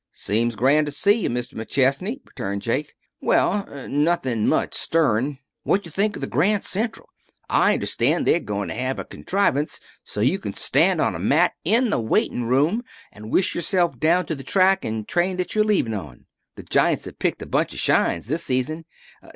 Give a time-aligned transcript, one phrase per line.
[0.13, 2.95] "Seems grand t' see you, Mis' McChesney," returned Jake.
[3.21, 5.37] "Well, nothin' much stirrin'.
[5.63, 7.07] Whatcha think of the Grand Central?
[7.51, 11.53] I understand they're going to have a contrivance so you can stand on a mat
[11.63, 15.63] in the waiting room and wish yourself down to the track an' train that you're
[15.63, 16.25] leavin' on.
[16.55, 18.85] The G'ints have picked a bunch of shines this season.